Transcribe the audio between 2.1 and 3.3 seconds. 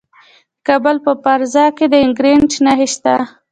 ګرانیټ نښې شته.